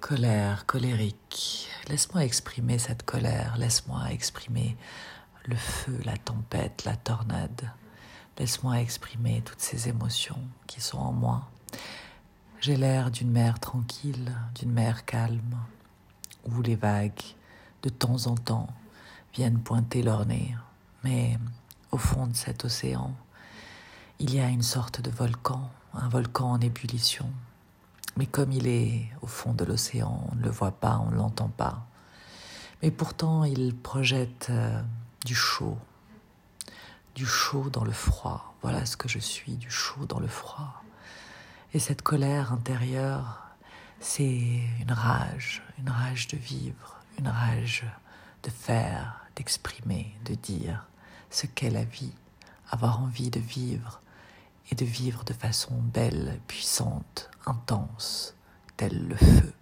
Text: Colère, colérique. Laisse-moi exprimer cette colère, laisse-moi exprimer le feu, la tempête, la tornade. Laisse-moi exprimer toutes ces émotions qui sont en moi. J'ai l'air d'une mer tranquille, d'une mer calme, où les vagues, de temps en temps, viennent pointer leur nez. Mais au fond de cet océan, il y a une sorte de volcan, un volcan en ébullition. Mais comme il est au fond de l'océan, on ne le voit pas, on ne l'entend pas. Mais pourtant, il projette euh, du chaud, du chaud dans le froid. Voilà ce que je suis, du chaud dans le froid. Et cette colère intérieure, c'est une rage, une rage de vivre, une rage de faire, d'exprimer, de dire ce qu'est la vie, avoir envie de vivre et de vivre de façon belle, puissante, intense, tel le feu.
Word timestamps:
Colère, 0.00 0.64
colérique. 0.64 1.68
Laisse-moi 1.88 2.24
exprimer 2.24 2.78
cette 2.78 3.02
colère, 3.02 3.56
laisse-moi 3.58 4.10
exprimer 4.10 4.76
le 5.44 5.56
feu, 5.56 5.98
la 6.04 6.16
tempête, 6.16 6.84
la 6.84 6.96
tornade. 6.96 7.70
Laisse-moi 8.38 8.80
exprimer 8.80 9.42
toutes 9.44 9.60
ces 9.60 9.88
émotions 9.88 10.40
qui 10.68 10.80
sont 10.80 10.98
en 10.98 11.12
moi. 11.12 11.50
J'ai 12.60 12.76
l'air 12.76 13.10
d'une 13.10 13.30
mer 13.30 13.58
tranquille, 13.58 14.32
d'une 14.54 14.72
mer 14.72 15.04
calme, 15.04 15.58
où 16.44 16.62
les 16.62 16.76
vagues, 16.76 17.34
de 17.82 17.88
temps 17.88 18.28
en 18.28 18.36
temps, 18.36 18.68
viennent 19.34 19.60
pointer 19.60 20.02
leur 20.02 20.26
nez. 20.26 20.54
Mais 21.02 21.38
au 21.90 21.98
fond 21.98 22.28
de 22.28 22.36
cet 22.36 22.64
océan, 22.64 23.14
il 24.20 24.32
y 24.32 24.40
a 24.40 24.48
une 24.48 24.62
sorte 24.62 25.00
de 25.00 25.10
volcan, 25.10 25.70
un 25.92 26.08
volcan 26.08 26.52
en 26.52 26.60
ébullition. 26.60 27.30
Mais 28.16 28.26
comme 28.26 28.52
il 28.52 28.66
est 28.66 29.08
au 29.22 29.26
fond 29.26 29.52
de 29.52 29.64
l'océan, 29.64 30.26
on 30.32 30.34
ne 30.34 30.42
le 30.42 30.50
voit 30.50 30.72
pas, 30.72 31.00
on 31.06 31.10
ne 31.10 31.16
l'entend 31.16 31.48
pas. 31.48 31.86
Mais 32.82 32.90
pourtant, 32.90 33.44
il 33.44 33.76
projette 33.76 34.48
euh, 34.50 34.80
du 35.24 35.34
chaud, 35.34 35.76
du 37.14 37.26
chaud 37.26 37.70
dans 37.70 37.84
le 37.84 37.92
froid. 37.92 38.54
Voilà 38.62 38.86
ce 38.86 38.96
que 38.96 39.08
je 39.08 39.18
suis, 39.18 39.56
du 39.56 39.70
chaud 39.70 40.06
dans 40.06 40.20
le 40.20 40.28
froid. 40.28 40.82
Et 41.74 41.78
cette 41.78 42.02
colère 42.02 42.52
intérieure, 42.52 43.42
c'est 44.00 44.60
une 44.80 44.92
rage, 44.92 45.62
une 45.78 45.90
rage 45.90 46.28
de 46.28 46.36
vivre, 46.36 46.96
une 47.18 47.28
rage 47.28 47.84
de 48.42 48.50
faire, 48.50 49.24
d'exprimer, 49.36 50.14
de 50.24 50.34
dire 50.34 50.86
ce 51.30 51.46
qu'est 51.46 51.70
la 51.70 51.84
vie, 51.84 52.14
avoir 52.70 53.02
envie 53.02 53.30
de 53.30 53.40
vivre 53.40 54.00
et 54.70 54.74
de 54.74 54.84
vivre 54.84 55.24
de 55.24 55.32
façon 55.32 55.74
belle, 55.74 56.40
puissante, 56.46 57.27
intense, 57.48 58.34
tel 58.76 59.08
le 59.08 59.16
feu. 59.16 59.57